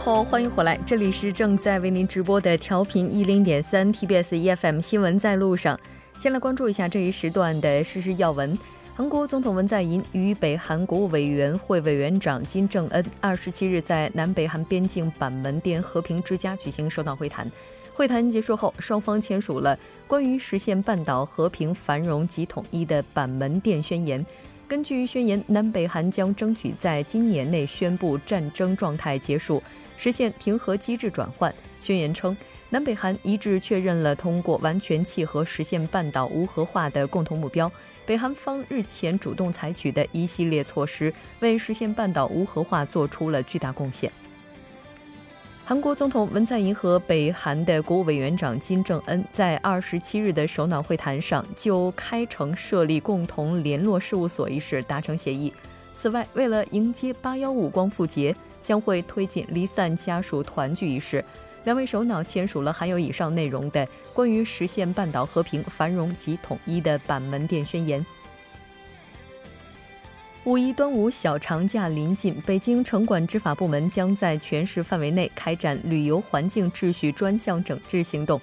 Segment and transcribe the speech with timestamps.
[0.00, 5.78] 后，欢迎回来，这里是正在为您直播的调频一零点三 TBS EFM 新闻在路上。
[6.16, 8.58] 先来关注一下这一时段的时事要闻。
[8.94, 17.46] 韩国总统文在寅与北韩国务委员会委员长金正恩二十七日在南北韩边境板门店和平之家举行首脑会谈。
[17.92, 24.24] 会谈结束后，双方签署了关于实现半岛和平繁荣及统一的板门店宣言。
[24.70, 29.60] 根据宣言，南北韩将争取在今年内宣布战争状态结束，
[29.96, 31.52] 实现停和机制转换。
[31.80, 32.36] 宣言称，
[32.68, 37.68] 南北韩一致确认了通过完全契合实现半岛无核化的共同目标。
[38.06, 44.12] 北韩方日前主动采取的一系列措施，为实现半岛无核化做出了巨大贡献。
[45.70, 55.54] 韩国总统文在寅和北韩的国务委员长金正恩在二十七日的首脑会谈上，就开城设立共同联络事务所一事达成协议。
[55.96, 61.24] 此外，为了迎接八幺五光复节，将会推进离散家属团聚仪式。
[61.62, 68.04] 两位首脑签署了含有以上内容的关于实现半岛和平、繁荣及统一的板门店宣言。
[70.44, 78.40] 五一端午小长假临近，北京城管执法部门将在全市范围内开展旅游环境秩序专项整治行动。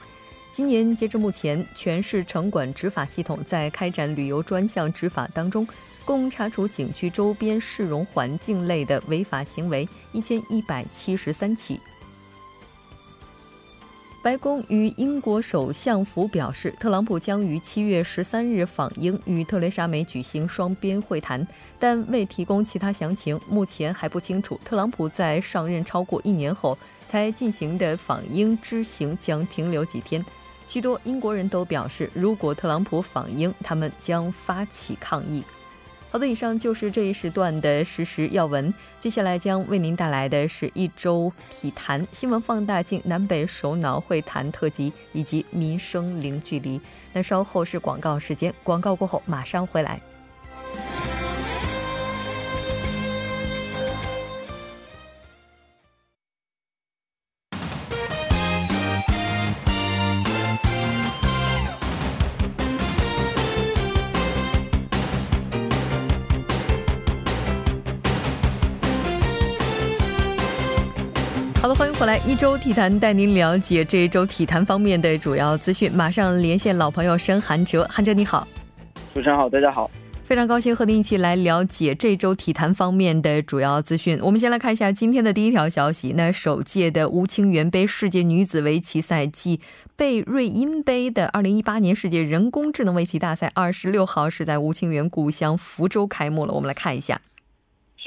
[0.52, 5.68] 今年截至目前，全市城管执法系统在开展旅游专项执法当中，
[6.06, 11.80] 共查处景区周边市容环境类的违法行为一千一百七十三起。
[14.24, 21.48] 白宫与英国首相府表示，特朗普将于七月十三日访英，与特蕾莎梅举行双边会谈，
[21.80, 23.40] 但未提供其他详情。
[23.48, 30.24] 目前还不清楚特朗普在上任超过一年后才进行的访英之行将停留几天。
[30.68, 35.42] 许多英国人都表示，如果特朗普访英，他们将发起抗议。
[36.10, 38.74] 好的，以上就是这一时段的实时要闻。
[38.98, 46.80] 接下来将为您带来的是一周体坛新闻放大镜南北首脑会谈特辑以及民生零距离。
[47.14, 50.02] 那稍后是广告时间，广告过后马上回来。
[71.68, 75.92] 好的，欢迎回来，一周体坛带您了解这一周体坛方面的主要资讯。
[75.92, 78.48] 马上连线老朋友申韩哲，韩哲你好，
[79.14, 79.92] 主持人好，大家好，
[80.24, 84.18] 非常高兴和您一起来了解这周体坛方面的主要资讯。
[84.22, 89.60] 我们先来看一下今天的第一条消息，那首届的吴清源杯世界女子围棋赛季
[89.98, 96.54] 贝瑞因杯的二零一八年世界人工智能围棋大赛，二十六号是在吴清源故乡福州开幕了。
[96.54, 97.20] 我们来看一下。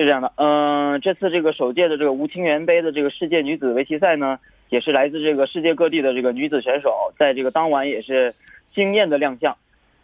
[0.00, 4.38] 是这样的，嗯，这次这个首届的这个吴清源杯的这个世界女子围棋赛呢，
[4.70, 8.32] 也是来自这个世界各地的这个女子选手，在这个当晚也是
[8.74, 9.54] 惊艳的亮相。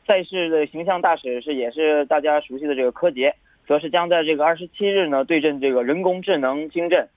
[0.06, 3.34] 赛事的形象大使是也是大家熟悉的这个柯洁，
[3.66, 7.08] 则是将在这个二十七日呢对阵这个人工智能晶阵。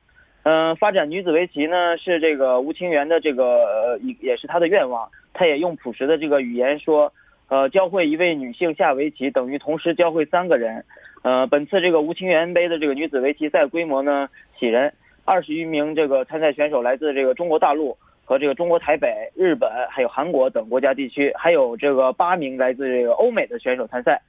[0.44, 7.12] 嗯，发展女子围棋呢是这个吴清源的这个也也是他的愿望，他也用朴实的这个语言说，
[7.50, 10.86] 呃，教会一位女性下围棋等于同时教会三个人。
[11.22, 14.94] 呃，本次这个吴清源杯的这个女子围棋赛规模呢喜人，
[15.26, 24.22] 二十余名这个参赛选手来自这个中国大陆和这个中国台北、日本还有韩国等国家地区，还有这个八名来自这个欧美的选手参赛。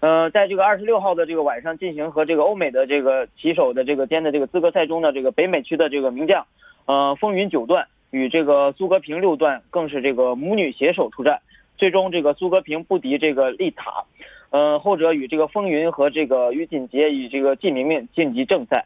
[0.00, 6.46] 呃，在这个二十六号的这个晚上进行和这个欧美的这个棋手的这个间的这个资格赛中的这个北美区的这个名将，
[6.86, 11.42] 呃，风云九段与这个苏格平六段更是这个母女携手出战，
[11.76, 14.04] 最终这个苏格平不敌这个丽塔。
[14.50, 18.84] 呃，后者与这个风云和这个于锦杰与这个季明明晋级正赛。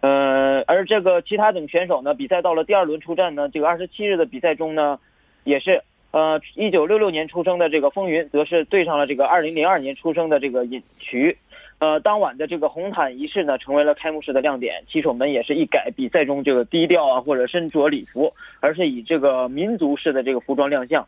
[0.00, 4.98] 呃，而这个其他等选手呢，比赛到了第二轮出战呢，这个二十七日的比赛中呢，
[5.44, 5.82] 也是
[6.12, 11.36] 呃，一九六六年出生的这个风云，则是对上了这个二零零二年出生的这个尹渠。
[11.80, 14.82] 呃，当晚的这个红毯仪式呢，成为了开幕式的亮点。
[14.88, 21.06] 棋手们也是一改比赛中这个低调啊，或者身着礼服，而是以这个民族式的这个服装亮相。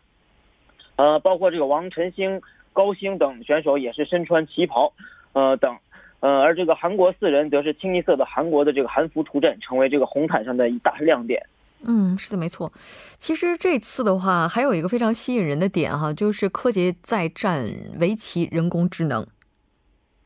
[0.97, 2.43] 呃，包括这个王晨星。
[2.73, 4.93] 高星等选手也是身穿旗袍，
[5.33, 5.77] 呃等，
[6.21, 11.43] 呃而这个韩国四人则是清一色的韩国的这个韩服出阵，成为这个红毯上的一大亮点。
[11.87, 12.71] 嗯，是的，没错。
[13.19, 19.27] 其实这次的话，还有一个非常吸引人的点哈，就是柯洁再战围棋人工智能。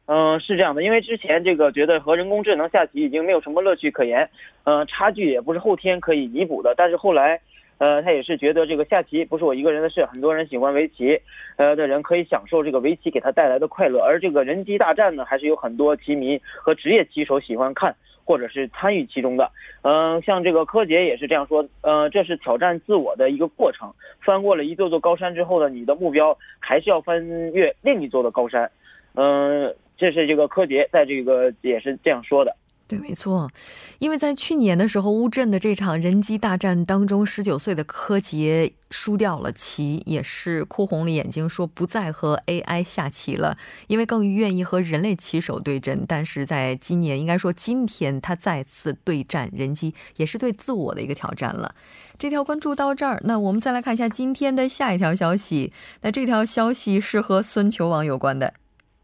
[0.07, 4.29] 嗯，是这样的，因为之前这个觉得和人工智能下棋已经没有什么乐趣可言，
[4.65, 6.75] 嗯，差距也不是后天可以弥补的。
[6.77, 7.41] 但是后来，
[7.79, 11.21] 呃，他也是觉得这个下棋不是我一个人的事，很多人喜欢围棋，
[11.57, 14.01] 呃的人可以享受这个围棋给他带来的快乐。
[14.01, 17.95] 而这个人机大战呢，还是有很多棋迷和职业棋手喜欢看
[18.25, 19.51] 或者是参与其中的。
[19.83, 23.93] 嗯，像这个柯洁也是这样说，呃，这是挑战自我的一个过程。
[24.21, 28.71] 翻过了一座座高山之后呢，你的目标还是要翻越另一座的高山。
[29.15, 32.57] 嗯，这是这个柯洁在这个也是这样说的。
[32.87, 33.51] 对，没错，
[33.99, 46.05] 因为在去年的时候，乌镇的这场人机大战当中，十九岁的柯洁输掉了棋，也是哭红了眼睛，说不再和 AI 下棋了，因为更愿意和人类棋手对阵。
[46.07, 51.75] 但是在今年，应该说今天他再次对战人机，也是对自我的一个挑战了。
[52.19, 55.73] 这条关注到这儿，那我们再来看一下今天的下一条消息。
[56.03, 58.53] 那这条消息是和孙球王有关的，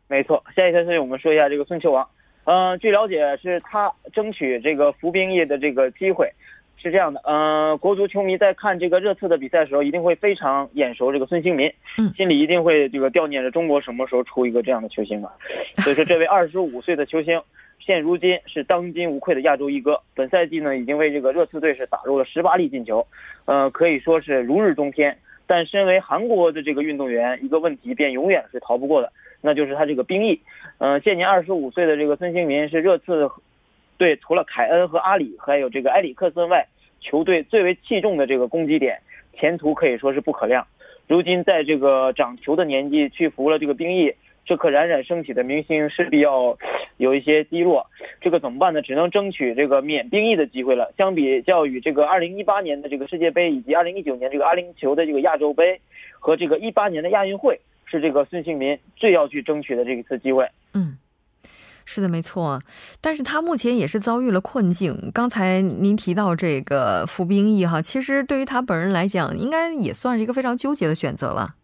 [0.07, 0.45] 没错。
[0.55, 2.07] 下一条消息，我们说一下这个孙球王。
[2.45, 6.31] 嗯，据了解是他争取这个服兵役的这个机会，
[6.77, 7.21] 是这样的。
[7.25, 11.71] 嗯，国足球迷在看这个热刺的比赛的时候，一定会非常眼熟这个孙兴民，
[12.17, 15.31] 心里一定会这个悼念着中国什么时候出一个这样的球星啊。
[15.77, 17.41] 所以说，这位二十五岁的球星，
[17.79, 20.01] 现如今是当今无愧的亚洲一哥。
[20.15, 23.07] 本赛季呢，已经为这个热刺队是打入了十八粒进球，
[23.45, 25.17] 呃，可以说是如日中天。
[25.47, 29.13] 但身为韩国的这个运动员，一个问题便永远是逃不过的。
[29.41, 30.41] 那就是他这个兵役，
[30.79, 33.31] 嗯，现年二十五岁的这个孙兴民是热刺
[33.97, 36.67] 队除了凯恩和阿里，还有这个埃里克森外，
[37.01, 38.99] 球队最为器重的这个攻击点，
[39.35, 40.67] 前途可以说是不可量。
[41.09, 44.15] 如今在这个长球的年纪去服了这个兵役，
[44.45, 46.57] 这颗冉冉升起的明星势必要
[46.99, 47.87] 有一些低落。
[48.21, 48.81] 这个怎么办呢？
[48.83, 50.93] 只能争取这个免兵役的机会了。
[50.97, 55.81] 相比较于这个二零一八年的这个世界杯以及二零一九年这个阿联酋的这个亚洲杯
[56.19, 57.59] 和这个一八年的亚运会。
[57.91, 60.49] 是这个孙兴民最要去争取的这一次机会。
[60.75, 60.97] 嗯，
[61.85, 62.63] 是的，没错。
[63.01, 65.11] 但是他目前也是遭遇了困境。
[65.13, 71.57] 刚才您提到这个服兵役哈，其实对于他本人来讲，应该也算是一个非常纠结的选择了。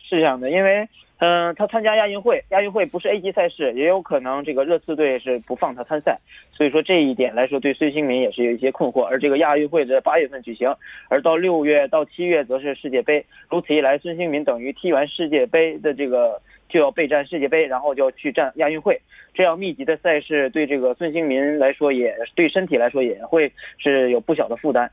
[0.00, 0.88] 是这样的，因为。
[1.24, 6.18] 嗯，他参加亚运会，亚运会不是 A 级赛事，也有可能这个热刺队是不放他参赛，
[6.52, 9.04] 所以说这一点来说，对孙兴民也是有一些困惑。
[9.04, 10.74] 而这个亚运会在八月份举行，
[11.08, 19.00] 而到六月到七月则是世界杯，如此一来，孙兴民等于踢完世界杯的这个就要备战世界杯，然后就要去战亚运会，
[19.32, 24.90] 这样密集的赛事对这个孙兴民来说，也对身体来说也会是有不小的负担。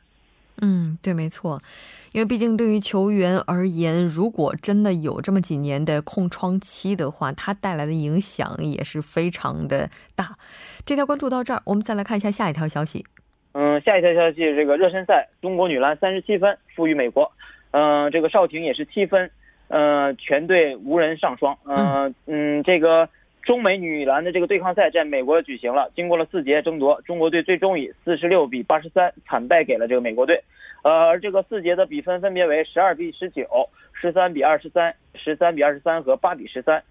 [0.61, 1.59] 嗯，对，没错。
[2.11, 10.35] 因为毕竟对于球员而言，如果真的有这么几年的空窗期的话，它带来的影响也是非常的大。
[10.85, 13.06] 这条关注到这儿，我们再来看一下下一条消息。
[13.53, 17.31] 嗯，下一条消息，这个热身赛，中国女篮三十七分负于美国。
[17.71, 19.29] 嗯，这个邵婷也是七分。
[19.67, 21.56] 嗯，全队无人上双。
[21.63, 23.07] 嗯嗯，这个
[23.44, 30.44] 中美女篮的这个对抗赛在美国举行了，经过了四节争夺，中国队最终以四十六比八十三惨败给了这个美国队。
[30.83, 33.45] 呃，这个四节的比分分别为十二比十九、
[33.93, 36.81] 十三比二十三、十三比二十三和八比十三。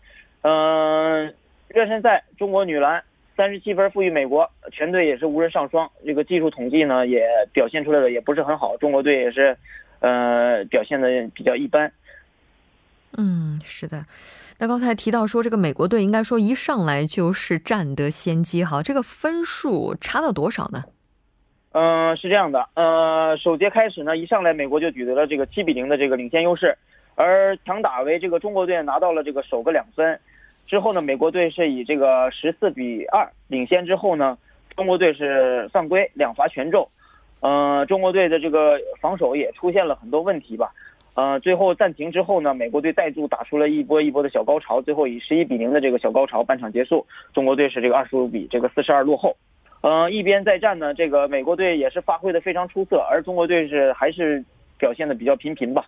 [0.42, 1.34] 嗯，
[1.68, 3.02] 热身赛中国女篮
[3.36, 5.90] 三十七分负于美国，全队也是无人上双。
[6.04, 9.56] 这个技术统计呢也表现出来的也不是很好，中国队也是
[10.00, 11.90] 呃表现的比较一般。
[13.16, 14.04] 嗯，是的。
[14.58, 20.84] 那刚才提到说这个美国队应该说一上来就是占得先机，哈，这个分数差到多少呢？
[21.72, 26.76] 嗯，是这样的，呃，首节开始呢，一上来美国就取得了这个七比零的这个领先优势，
[27.14, 30.18] 而强打为这个中国队拿到了这个首个两分，
[30.66, 34.38] 之后呢，美国队是以这个十四比二领先之后呢，
[34.76, 36.88] 中国队是犯规两罚全中，
[37.40, 40.72] 嗯，中国队的这个防守也出现了很多问题吧，
[41.14, 49.36] 呃，最后暂停之后呢，美国队带住打出了一波一波的小高潮，最后以十一比零的这个小高潮半场结束，中国队是这个二十五比这个四十二落后。
[49.80, 54.44] 嗯，一边再战呢，这个美国队也是发挥的非常出色，而中国队是还是
[54.76, 55.84] 表现的比较平平吧。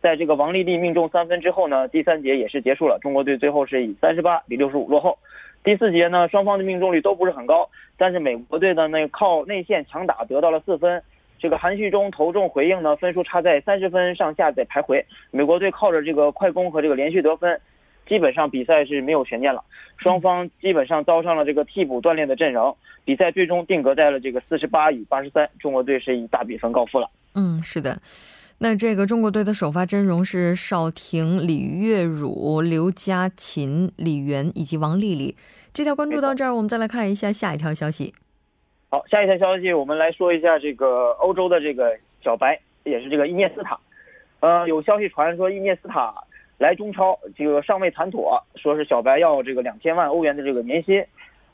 [0.00, 5.18] 在这个王丽丽命中三分之后呢，第三节也是结束了，中国队最后是以三十八比六十五落后。
[5.62, 11.02] 第四节呢，双方的命中率都不是很高，但是美国队的那靠内线强打得到了四分，
[11.38, 15.04] 这个韩旭中投中回应呢，分数差在三十分上下在徘徊。
[15.30, 17.60] 美国队靠着这个快攻和这个连续得分。
[18.06, 19.64] 基本上比赛是没有悬念了，
[19.96, 27.08] 双方基本上遭上了这个替补锻炼的阵容，比赛最终定格在了这个四十八与八十三，中国队是以大比分告负了。
[27.34, 28.00] 嗯，是的，
[28.58, 35.34] 那这个中国队的首发阵容是邵婷、李月汝、刘佳琴、李媛以及王丽丽。
[35.72, 38.14] 这条关注到这儿，我们再来看一下下一条消息。
[38.90, 43.76] 好，下一条消息，我们来说一下这个欧洲的这个小白，也是这个伊涅斯塔。
[44.40, 46.14] 呃，有消息传说伊涅斯塔。
[46.58, 51.04] 来中超这个尚未谈妥，说是小白要这个两千万欧元的这个年薪，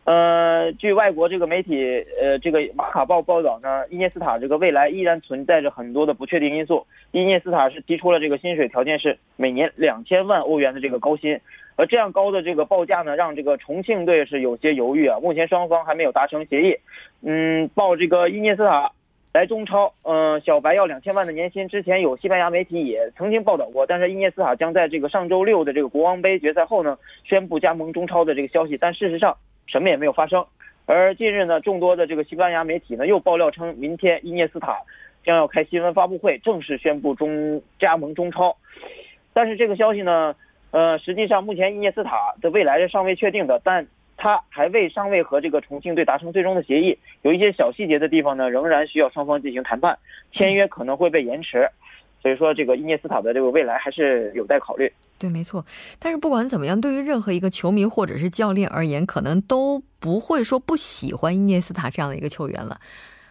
[0.05, 6.87] 呃，据外国这个媒体，呃，这个马卡报报道呢，伊涅斯塔这个未来依然存在着很多的不确定因素。
[7.13, 11.41] 伊涅斯塔是提出了这个薪水条件是每年两千万欧元的这个高薪，
[11.77, 15.19] 而这样高的这个报价呢，让这个重庆队是有些犹豫啊。
[15.21, 16.77] 目前双方还没有达成协议。
[17.23, 18.93] 嗯，报这个伊涅斯塔
[19.33, 21.69] 来中超，嗯，小白要两千万的年薪。
[21.69, 28.77] 之前有西班牙媒体也曾经报道过，但是伊涅斯塔将在这个上周六的这个国王杯决赛后呢，宣布加盟中超的这个消息。
[28.77, 29.37] 但事实上。
[29.67, 30.45] 什么也没有发生，
[30.85, 34.77] 而近日呢，众多的这个西班牙媒体呢又爆料称，明天伊涅斯塔
[35.23, 38.57] 将要开新闻发布会，正式宣布中加盟中超。
[39.33, 40.35] 但是这个消息呢，
[40.73, 43.87] 呃，实际上目前伊涅斯塔的未来是尚未确定的，但
[44.23, 49.99] 他还未尚未和这个重庆队达成最终的协议，有一些小细节的地方呢，仍然需要双方进行谈判，
[50.31, 51.67] 签约可能会被延迟。
[52.21, 54.93] 所以说，这个伊涅斯塔的这个未来还是有待考虑。
[55.19, 55.65] 对，没错。
[55.99, 62.79] 但是不管怎么样，对于任何一个球迷或者是教练而言，可能都不会说不喜欢伊涅斯塔这样的一个球员了。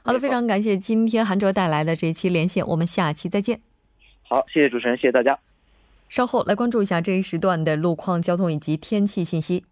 [0.01, 3.61] 好的，非常感谢今天韩哲带来的这一期连线，我们下期再见。
[4.23, 5.37] 好，谢谢主持人，谢谢大家。
[6.07, 9.65] 稍后来关注一下这一时段的路况、交通以及天气信息。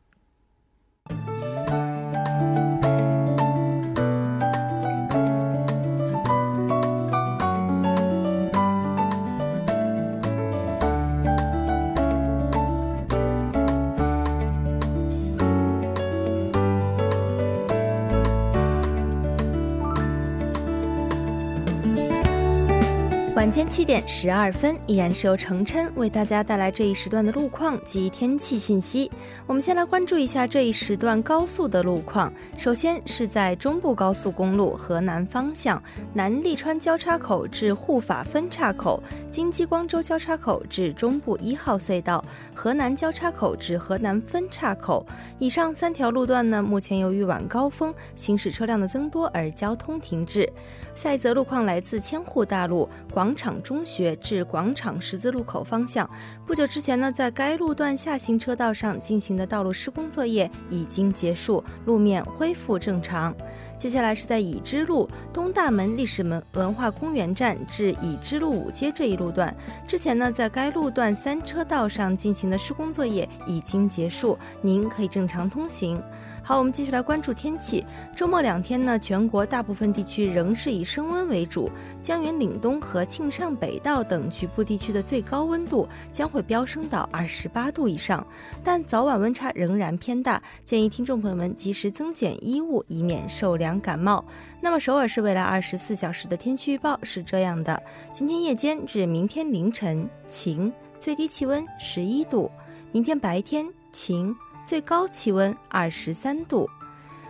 [23.37, 29.11] 晚间七点十二分，依然是由程琛为大家带来这一时段的路况及天气信息。
[29.45, 32.33] 我们先来关注一下这一时段高速的路况。
[32.57, 35.79] 首先是在中部高速公路河南方向
[36.15, 42.25] 南利川交叉口至护法分岔口、京畿光州交叉口至中部一号隧道、
[42.55, 45.05] 河南交叉口至河南分岔口
[45.37, 50.51] 以上三条路段呢，目前由于晚高峰行驶车辆的增多而交通停滞。
[50.95, 56.09] 下一则路况来自千户大路广广场中学至广场十字路口方向。
[56.45, 63.35] 不久之前呢，在该路段下行车道上进行的道路施工作业已经结束，路面恢复正常。
[63.77, 69.53] 接下来是在已知路东大门历史门文化公园站至已知路五街这一路段，
[69.85, 76.01] 之前呢，在该路段三车道上进行的施工作业已经结束，您可以正常通行。
[76.47, 77.85] 好，我们继续来关注天气。
[78.15, 81.69] 周末两天呢，全国大部分地区仍是以升温为主。
[82.01, 88.25] 江源岭东和庆尚北道等局部地区的最高温度将会飙升到二十八度以上，
[88.63, 94.23] 但早晚温差仍然偏大，建议听众朋友们及时增减衣物，以免受凉感冒。
[94.61, 102.49] 那么，首尔市未来二十四小时的天气预报是这样的：今天夜间至明天凌晨晴，最低气温十一度；
[102.93, 104.33] 明天白天晴。
[104.67, 106.69] 最高气温二十三度。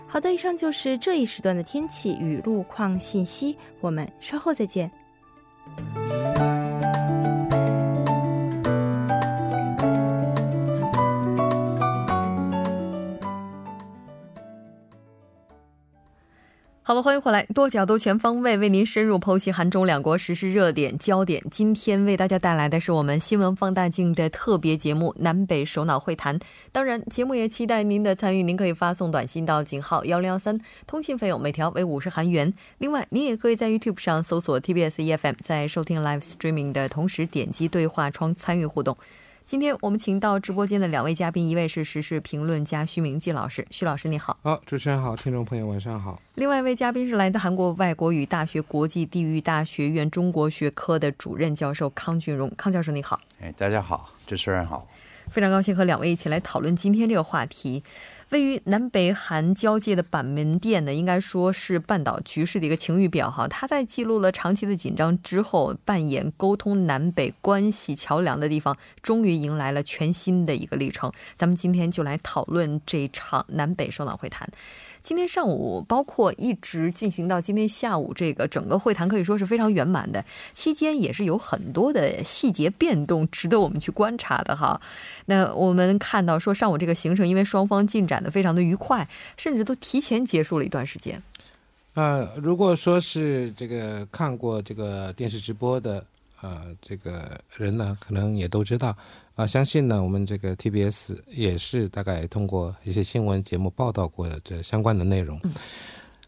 [0.08, 4.90] 好的，以上就是这一时段的天气与路况信息，我们稍后再见。
[16.88, 21.44] 好了，欢迎回来，多角度、全方位为您深入剖析韩中两国实时热点焦点。
[21.52, 26.40] 今天为大家带来的是我们新闻放大镜的特别节目——南北首脑会谈。
[26.72, 32.54] 当然，节目也期待您的参与，您可以发送短信到井号幺零幺三，通信费用每条为五十韩元。
[32.78, 38.96] 另外，您也可以在 YouTube 上搜索 TBS EFM，在收听 Live Streaming 的同时点击对话窗参与互动。
[39.48, 44.38] 今天我们请到直播间的两位嘉宾，一位是时事评论家徐明季老师，徐老师你好。
[44.44, 46.22] 好，主持人好，听众朋友晚上好。
[46.36, 53.22] 另外一位嘉宾是来自韩国外国语大学国际地域大学院中国学科的主任教授康俊荣，康教授你好。
[53.40, 54.86] 哎，大家好，主持人好。
[55.30, 57.82] 非常高兴和两位一起来讨论今天这个话题。
[58.30, 63.48] 位于南北韩交界的板门店呢，应该说是半岛局势的一个晴雨表哈。
[63.48, 71.10] 它在记录了长期的紧张之后，扮演沟通南北关系桥梁的地方，终于迎来了全新的一个历程。
[71.38, 74.50] 咱们今天就来讨论这场南北首脑会谈。
[75.02, 80.24] 今天上午，包括一直进行到今天下午，这个整个会谈可以说是非常圆满的。
[80.54, 84.82] 期间也是有很多的细节变动，值得我们去观察的哈。
[85.28, 91.22] 那我们看到说，上午这个行程，因为双方进展的非常的愉快，甚至都提前结束了一段时间。
[91.94, 96.06] 呃，如果说是这个看过这个电视直播的。
[96.42, 98.96] 呃，这个人呢，可能也都知道
[99.36, 99.46] 啊。
[99.46, 105.40] 相信呢，我们这个 TBS 也是大概通过一些新闻节目报道过的这相关的内容。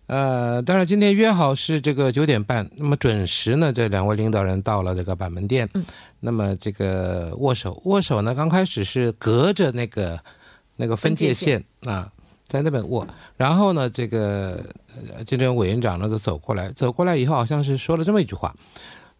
[0.07, 5.69] 呃，当然今天约好是这个九点半，那么准时呢，这两位领导人到了这个板门店。
[6.19, 10.19] 那么这个握手，握手呢，刚开始是隔着那个
[10.75, 12.11] 那个分界线啊。
[12.47, 13.05] 在那边握。
[13.37, 14.65] 然后呢，这个
[15.23, 18.51] 金正恩委员长呢就走过来，走过来以后好像是说了这么一句话。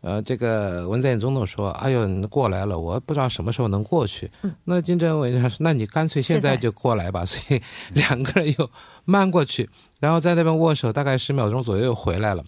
[0.01, 4.31] 呃，这个文在寅总统说：“哎呦，你过来了，我不知道什么时候能过去。”
[4.63, 7.61] 那金正恩说：“那你干脆现在就过来吧。”所以
[7.93, 8.71] 两个人又
[9.03, 12.43] 慢过去，然后在那边握手，大概十秒钟左右又回来了。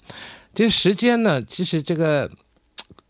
[0.55, 2.31] 这时间呢，其实这个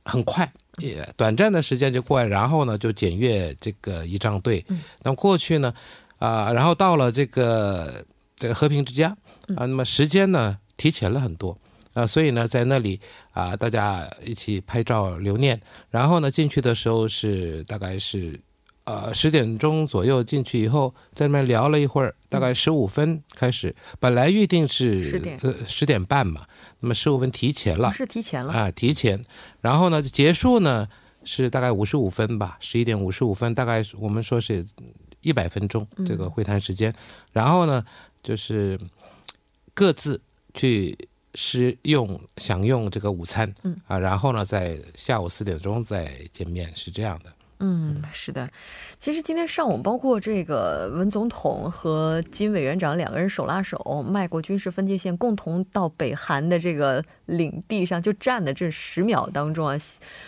[0.05, 4.65] 很快，也短暂的时间就过来，然后呢就检阅这个仪仗队。
[5.03, 5.71] 那么过去呢，
[6.17, 8.03] 啊，然后到了这个
[8.35, 9.15] 这个和平之家
[9.55, 11.55] 啊，那么时间呢提前了很多。
[11.93, 12.99] 啊，所以呢，在那里
[13.31, 15.59] 啊，大家一起拍照留念。
[15.89, 18.39] 然后呢，进去的时候是大概是，
[18.85, 23.75] 呃，十点钟左右进去以后，在那边聊了一会儿，大概十五分开始。
[23.99, 26.45] 本来预定是十点呃十点半嘛，
[26.79, 29.21] 那么十五分提前了，是提前了啊，提前。
[29.59, 30.87] 然后呢，结束呢
[31.25, 34.65] 是大概五十五分吧，十一点五十五分，大概我们说是
[35.19, 36.93] 一百分钟这个会谈时间。
[37.33, 37.83] 然后呢，
[38.23, 38.79] 就是
[39.73, 40.21] 各自
[40.53, 40.97] 去。
[41.35, 47.31] 是用享用这个午餐，嗯啊，然后呢，在下午四点钟再见面，是这样的。
[47.63, 48.49] 嗯，是的。
[48.97, 59.77] 其实今天上午，包括这个文总统和金委员长两个人手拉手迈过军事分界线，共同到北韩的这个领地上就站的这十秒当中啊，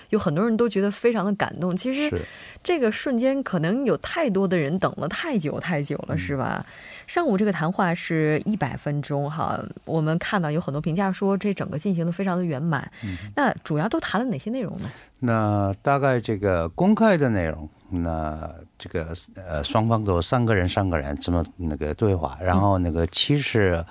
[0.10, 1.76] 有很多人都觉得非常的感动。
[1.76, 2.16] 其实
[2.64, 6.66] 这个瞬间可能有太多的人等了太久太久了，是吧？
[7.08, 12.92] 上午这个谈话是一百分钟哈，我们看到有很多评价说这整个进行的非常的圆满。
[13.36, 14.90] 那主要都谈了哪些内容呢？
[15.20, 23.84] 那大概这个公开的的内容，那这个呃双方都三个人三个人这么那个对话，然后那个其实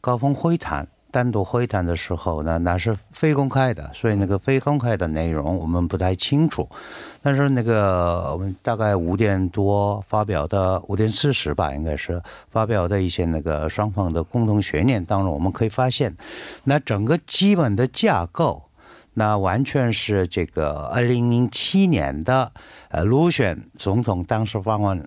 [0.00, 0.88] 高峰会谈。
[1.10, 6.68] 单独会谈的时候呢，那是非公开的，所以那个非公开的内容我们不太清楚。
[7.22, 16.14] 但是那个我们大概五点多发表的，五点四十吧，应该是发表的一些那个双方的共同悬念当中，我们可以发现，
[16.64, 18.67] 那整个基本的架构，
[19.18, 22.52] 那完全是这个二零零七年的
[22.88, 25.04] 呃卢选总统当时访问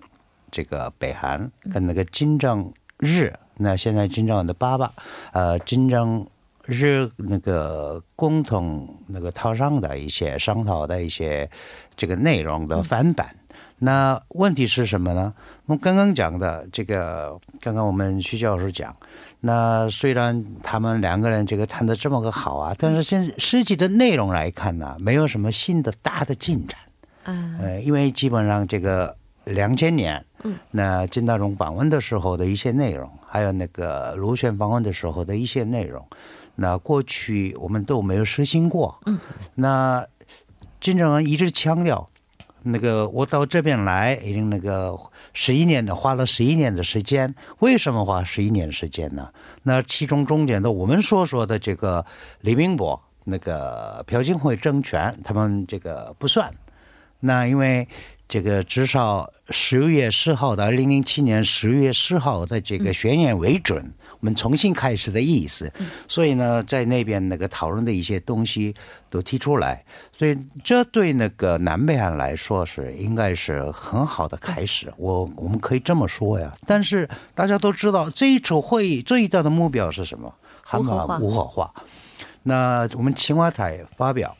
[0.50, 3.32] 这个北韩，跟那个金正日。
[3.56, 4.92] 那现在金正恩的爸爸，
[5.32, 6.26] 呃，金正
[6.66, 11.48] 日那个共同那个套上的一些商讨的一些
[11.96, 13.34] 这个内容的翻版。
[13.84, 15.34] 那问题是什么呢？
[15.66, 18.94] 我们刚刚讲的这个，刚刚我们徐教授讲，
[19.40, 26.78] 那虽然他们两个人这个谈的这么个好啊，但是现实际的内容来看呢，没有什么新的大的进展。
[27.24, 29.16] 嗯，呃，因为基本上这个
[29.46, 33.10] 两千年，嗯，那金大中访问的时候的一些内容。
[33.26, 36.06] 还有那个卢旋访问的时候的一些内容，
[36.54, 38.96] 那过去我们都没有实行过。
[39.06, 39.18] 嗯，
[39.54, 40.06] 那
[40.80, 42.08] 金正恩一直强调，
[42.64, 44.96] 那个我到这边来已经那个
[45.32, 47.34] 十一年的，花了十一年的时间。
[47.58, 49.28] 为什么花十一年时间呢？
[49.62, 52.04] 那其中中间的我们所说的这个
[52.40, 56.52] 李明博那个朴槿惠政权，他们这个不算。
[57.20, 57.88] 那因为。
[58.32, 65.70] 这个至少十月四号到二零零七年十月四号的这个宣言为准，我们重新开始的意思。
[66.08, 68.74] 所以呢，在那边那个讨论的一些东西
[69.10, 69.84] 都提出来，
[70.16, 74.90] 所以这对那个南北韩来说是应该是很好的开始。
[74.96, 76.54] 我我们可以这么说呀。
[76.66, 80.34] 但是大家都知道，这一场会议最大的目标是什么？
[80.72, 81.18] 无核化。
[81.18, 81.74] 无核化。
[82.44, 84.34] 那我们青瓦台发表。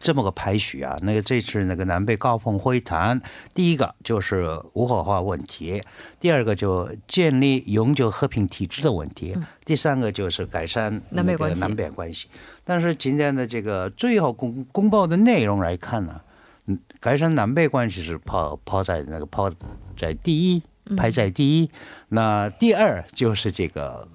[0.00, 3.20] 这么个排序啊，那个这次那个南北高峰会谈，
[3.54, 5.82] 第一个就是无核化问题，
[6.20, 11.60] 第二个就建立永久和平体制的问题，第三个就是改善南北关系。
[11.60, 12.28] 南北关系。
[12.64, 16.20] 但是今天的这个最后公公报的内容来看呢，
[16.66, 19.50] 嗯，改善南北关系是抛抛在那个抛
[19.96, 20.62] 在第一，
[20.96, 21.70] 排在第一。
[22.08, 24.06] 那第二就是这个。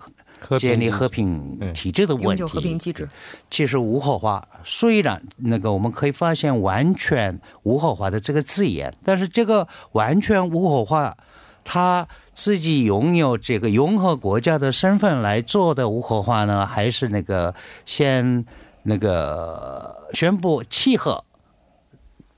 [0.59, 3.07] 建立和平体制的问题，和平机制。
[3.49, 11.15] 其实无核化虽然那个我们可以发现完全无核化的这个字眼，但是这个完全无核化，
[11.63, 17.53] 他自己拥有这个融合国家的身份来做的无核化呢，还是那个
[17.85, 18.45] 先
[18.83, 21.23] 那个宣布契合？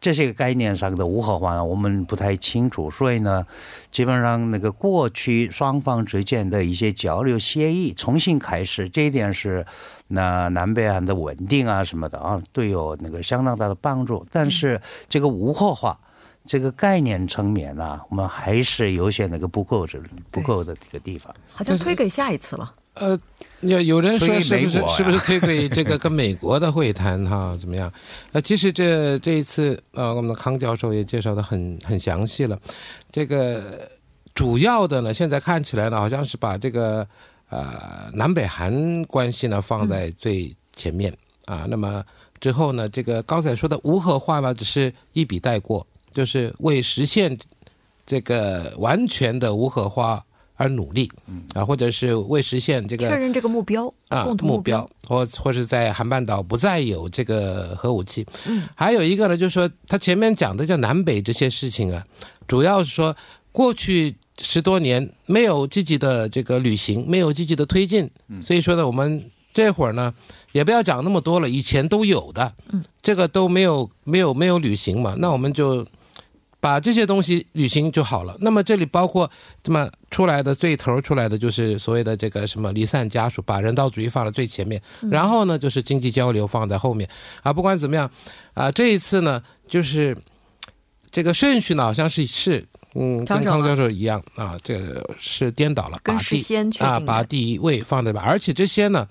[0.04, 3.48] 这些概念上的无核化，我们不太清楚，所以呢，
[3.89, 9.66] 基本上那个过去双方之间的一些交流协议重新开始，这一点是
[10.10, 14.26] 那南北岸的稳定啊什么的啊，都有那个相当大的帮助。
[14.30, 15.98] 但是这个无核化
[16.46, 19.98] 这个概念层面呢，我们还是有些那个不够的
[20.30, 22.76] 不够的这个地方，好像推给下一次了。
[22.96, 23.18] 呃，
[23.62, 27.56] 有有人说是不是是不是推给这个跟美国的会谈哈？
[27.60, 27.92] 怎么样？
[28.32, 32.60] 呃，其实这这一次呃，我们的康教授也介绍的很很详细了。
[33.12, 33.90] 这个
[34.36, 37.08] 主要的呢，现在看起来呢，好像是把这个
[37.50, 41.12] 呃南北韩关系呢放在最前面
[41.46, 41.66] 啊。
[41.68, 42.04] 那么
[42.40, 47.36] 之后呢，这个刚才说的无核化呢，只是一笔带过，就是为实现
[48.06, 50.24] 这个完全的无核化
[50.56, 51.10] 而努力，
[51.54, 58.26] 啊，或者是为实现这个确认这个目标啊共同目标，或或是在韩半岛不再有这个核武器。
[58.48, 62.06] 嗯，还有一个呢，就是说他前面讲的叫南北这些事情啊，
[62.48, 63.16] 主要是说
[63.52, 68.10] 过去十多年没有积极的这个履行，没有积极的推进，
[68.44, 70.13] 所以说呢，我们这会儿呢
[70.52, 75.86] 也不要讲那么多了，以前都有的，嗯，这个都没有没有没有履行嘛，那我们就。
[76.63, 78.38] 把这些东西履行就好了。
[78.39, 79.30] 那么这里包括
[79.62, 87.10] 这么出来的最头出来的就是所谓的这个什么离散家属，把人道主义放在最前面，然后呢就是经济交流放在后面
[87.41, 87.52] 啊。
[87.52, 88.10] 不管怎么样
[88.54, 90.15] 啊，这一次呢就是
[91.12, 98.21] 这个顺序呢好像是是嗯跟康教授一样啊，这个是颠倒了，把第啊把第一位放在吧。
[98.26, 99.06] 而且这些呢，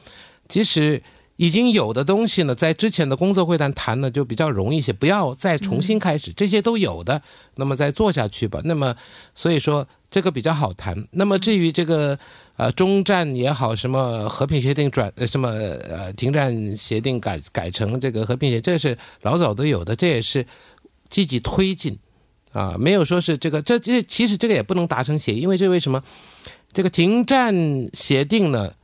[0.48, 1.02] 其实。
[1.42, 7.20] 已经有的东西呢，在之前的工作会谈谈呢就比较容易一些，不要再重新开始，这些都有的，
[7.56, 8.60] 那么再做下去吧。
[8.62, 8.94] 那么
[9.34, 11.04] 所以说这个比较好谈。
[11.10, 12.16] 那么至于这个
[12.56, 20.46] 呃中战也好，什么和平协定转呃什么呃停战协定改改成这个和平协，这是老早都有的，这也是
[21.10, 21.98] 积极推进
[22.52, 26.00] 啊，没有说是这个这这其实这个也不能达成协议，因为这为什么
[26.72, 27.52] 这个停战
[27.92, 28.74] 协定呢？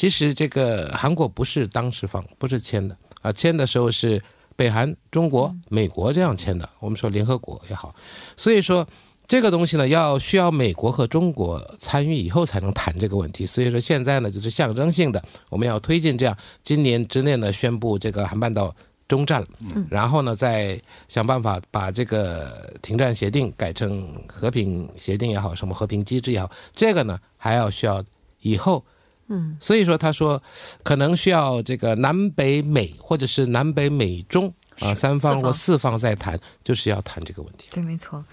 [0.00, 4.18] 其实这个韩国不是当时方，不是签的啊，签的时候是
[4.56, 6.66] 北韩、中国、美国这样签的。
[6.78, 7.94] 我们说联合国也好，
[8.34, 8.88] 所以说
[9.26, 13.44] 这个东西呢，要需要美国和中国参与以后才能谈这个问题。
[13.44, 18.74] 所以说现在呢，就是象征性的，我们要推进这样，今年之内呢宣布这个韩半岛
[19.06, 19.48] 中战了，
[19.90, 28.02] 然后呢再想办法把这个停战协定改成和平协定也好，什么和平机制也好，这个呢还要需要
[28.40, 28.82] 以后。
[29.30, 30.42] 嗯，所以说他说，
[30.82, 37.68] 可能需要这个南北美或者是南北美中啊三方或四方在谈，就是要谈这个问题。
[37.72, 38.24] 对，没错。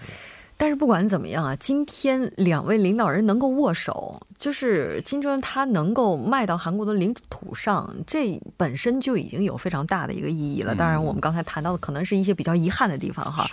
[0.60, 10.74] 但是不管怎么样啊，今天两位领导人能够握手，就是金正恩他能够迈到韩国的领土上，这本身就已经有非常大的一个意义了。
[10.74, 13.48] 当然，我们刚才谈到的可能是一些比较遗憾的地方哈。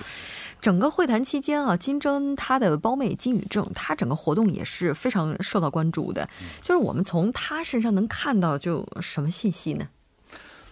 [0.62, 6.28] 整个会谈期间啊，金正恩他的胞妹金宇正，他整个活动也是非常受到关注的。
[6.60, 9.88] 就是我们从他身上能看到就什么信息呢？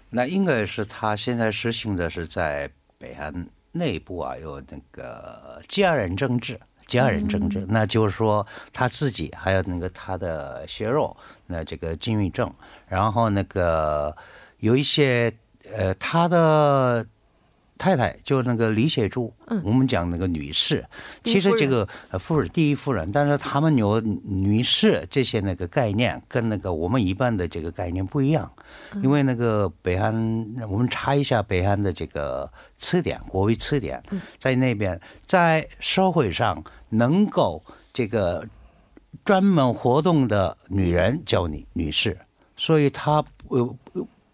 [0.09, 11.15] 那应该是他现在实行的是在北韩内部啊，有那个家人政治，家人政治，那就是说他自己还有那个他的血肉，
[11.45, 12.51] 那这个金宇正，
[12.87, 14.15] 然后那个
[14.57, 15.31] 有一些
[15.71, 17.05] 呃他的。
[17.77, 19.33] 太太就是那个李雪珠，
[19.63, 20.85] 我们讲那个女士，
[21.23, 21.87] 其实这个
[22.19, 28.49] 夫人第一夫人，但是他们有女士这些那个概念跟那个我们一般的这个概念不一样，
[29.01, 30.13] 因为那个北韩，
[30.69, 34.01] 我们查一下北韩的这个词典，国语词典，
[34.37, 38.47] 在那边在社会上能够这个
[39.25, 42.17] 专门活动的女人叫你女士，
[42.55, 43.75] 所以她呃。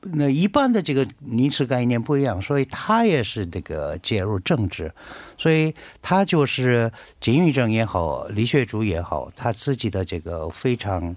[0.01, 4.89] 那一般的这个名词概念不一样，所以他也是这个介入政治，
[5.37, 11.13] 所以他就是金宇正也好，李雪主也好，他自己的这个非常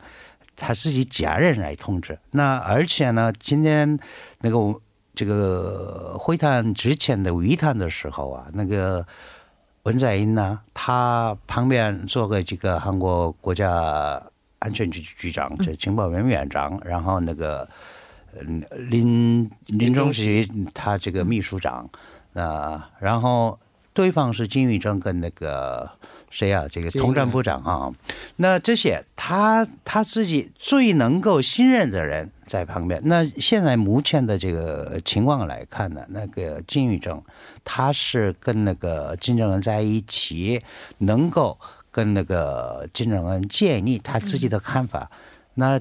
[0.56, 2.18] 他自己家人来统治。
[2.32, 3.96] 那而且呢，今天
[4.40, 4.80] 那个
[5.14, 9.06] 这个会谈之前的会谈的时候啊，那个
[9.84, 14.20] 文在寅呢，他旁边做个这个韩国国家
[14.58, 17.68] 安全局局长，这情报院院长，然后那个。
[18.40, 21.88] 嗯，林林中熙他这个秘书长
[22.34, 23.58] 啊，然后
[23.92, 25.90] 对方是金宇正跟那个
[26.30, 27.92] 谁啊，这个统战部长啊，
[28.36, 33.02] 那这些他他自己最能够信任的人在旁边。
[33.04, 37.22] 那现在目前的这个情况来看呢，那个金宇正
[37.64, 40.62] 他是跟那个金正恩在一起，
[40.98, 41.58] 能够
[41.90, 45.10] 跟那个金正恩建立他自己的看法。
[45.54, 45.78] 那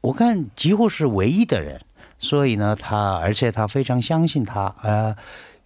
[0.00, 1.78] 我看几乎是唯一的人。
[2.20, 5.16] 所以呢，他而且他非常相信他，呃，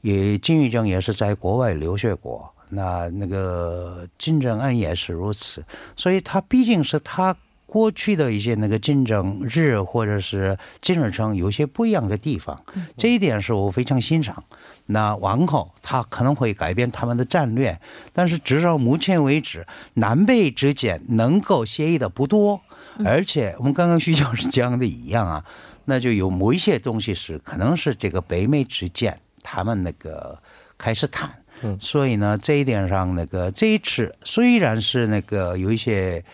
[0.02, 5.64] 也金玉正也是在国外留学过，那那个金正恩也是如此，
[5.96, 7.36] 所以他毕竟是他
[7.66, 12.62] 过去的一些那个金正日或者是金日成有些不一样的地方，
[12.96, 14.44] 这一点是我非常欣赏。
[14.86, 17.80] 那往后他可能会改变他们的战略，
[18.12, 22.60] 但是至少目前为止，南北之间能够协议的不多，
[23.04, 25.44] 而且我们刚刚徐教授讲的一样啊。
[25.84, 30.38] 那就有某一些东西是可能是这个北美之间他们那个
[30.78, 31.30] 开始谈，
[31.62, 31.78] 嗯。
[31.78, 36.24] 所以呢，这一点上，那个这一次虽然是那个有一些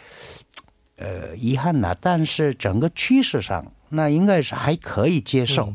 [0.97, 5.75] 呃遗憾呐、但是整个趋势上，那应该是还可以接受。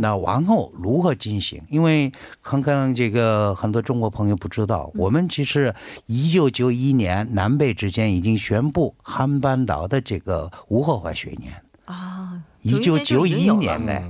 [0.00, 1.62] 那往后如何进行？
[1.70, 11.54] 因为可能这个很多中国朋友不知道，我们其实一九九一年南北之间已经宣布韩半岛的这个无核化学年，
[11.86, 14.02] 啊，一九九一年呢，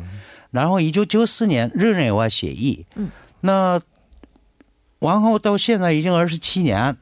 [0.51, 3.81] 然后一九九四年日内瓦协议，嗯，那
[5.01, 6.97] 往后到现在已经二十七年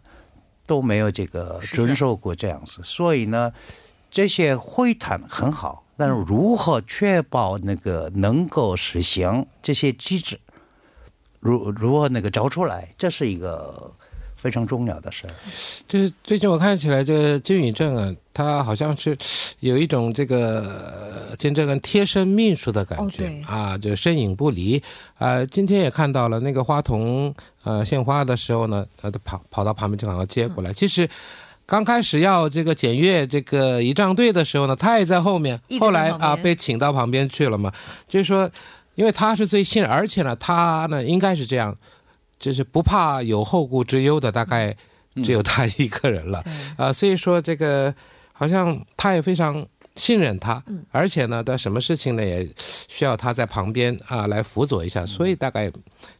[0.66, 3.52] 都没有这个遵守过这样子，所以呢，
[4.10, 10.40] 这些会谈很好，但是如何确保那个能够实行这些机制，
[11.40, 13.92] 如如何那个找出来，这是一个
[14.36, 15.26] 非常重要的事。
[15.26, 15.32] 儿。
[15.88, 19.16] 就是最近我看起来，这金宇正啊，他好像是
[19.60, 20.60] 有一种这个
[21.30, 24.80] 呃金正恩贴身秘书的感觉、哦啊，就身影不离。
[25.18, 30.72] 啊、今天也看到了那个花童呃献花的时候呢，他都跑跑到旁边就赶快接过来。
[30.72, 31.08] 其实
[31.64, 37.72] 刚开始要这个检阅这个仪仗队的时候呢，他也在后面后来啊被请到旁边去了嘛，
[38.08, 38.48] 就是说，
[38.94, 41.76] 因为他是最信任，而且呢，他呢应该是这样，
[42.38, 44.76] 就是不怕有后顾之忧的，大概
[45.24, 46.44] 只有他一个人了。
[46.76, 47.94] 啊、所以说这个
[48.32, 55.72] 好像他也非常信任他，嗯而且呢，他什么事情呢也需要他在旁边啊来辅佐一下，所以大概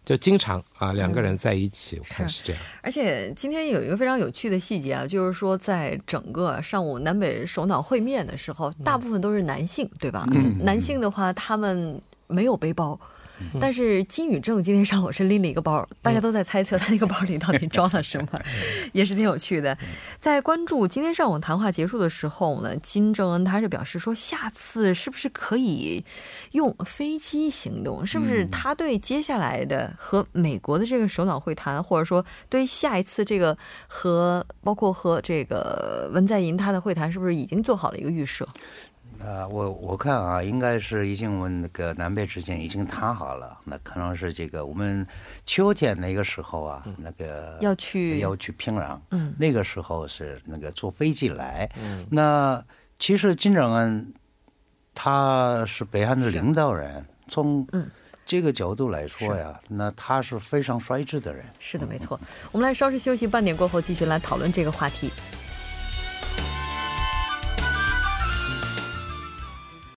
[0.03, 2.63] 就经常啊两个人在一起，我看是这样。
[2.81, 10.27] 而且今天有一个非常有趣的细节啊，就是说在整个上午南北首脑会面的时候，大部分都是男性，对吧？
[10.33, 12.99] 嗯男性的话，他们没有背包。
[13.61, 18.41] 但是金宇正今天上午是拎了一个包，大家都在猜测他那个包里到底装了什么，
[18.93, 19.77] 也是挺有趣的。
[20.21, 26.05] 在关注今天上午谈话结束的时候呢，金正恩他是表示说，下次是不是可以
[26.53, 28.07] 用飞机行动？
[28.07, 38.49] 是不是他对接下来的和美国的这个首脑会谈，或者说对下一次这个和包括和这个文在寅他的会谈，是不是已经做好了一个预设？
[39.25, 45.07] 啊，我我看啊，应该是已经我们那个南北之间已经谈好了，那可能是这个我们
[45.45, 52.63] 秋天那个时候啊，那个要去要去平壤，嗯那个时候是那个坐飞机来，嗯那
[52.99, 54.15] 其实金正恩
[54.95, 57.91] 他是北韩的领导人，从嗯
[58.25, 61.45] 这个角度来说呀，那他是非常率智的人。
[61.59, 62.19] 是的，没错。
[62.51, 65.13] 我们来稍事休息，半点过后继续来讨论这个话题。